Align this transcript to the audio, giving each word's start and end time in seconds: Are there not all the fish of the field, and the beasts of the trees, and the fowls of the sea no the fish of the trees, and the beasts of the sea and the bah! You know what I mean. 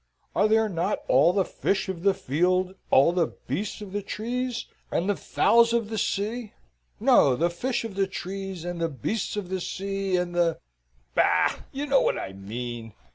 Are 0.35 0.47
there 0.47 0.67
not 0.67 1.01
all 1.07 1.31
the 1.31 1.45
fish 1.45 1.87
of 1.87 2.01
the 2.01 2.15
field, 2.15 2.73
and 2.91 3.15
the 3.15 3.35
beasts 3.47 3.81
of 3.81 3.91
the 3.93 4.01
trees, 4.01 4.65
and 4.91 5.07
the 5.07 5.15
fowls 5.15 5.73
of 5.73 5.91
the 5.91 5.99
sea 5.99 6.53
no 6.99 7.35
the 7.35 7.51
fish 7.51 7.83
of 7.83 7.93
the 7.93 8.07
trees, 8.07 8.65
and 8.65 8.81
the 8.81 8.89
beasts 8.89 9.37
of 9.37 9.49
the 9.49 9.61
sea 9.61 10.15
and 10.15 10.33
the 10.33 10.57
bah! 11.13 11.53
You 11.71 11.85
know 11.85 12.01
what 12.01 12.17
I 12.17 12.33
mean. 12.33 12.93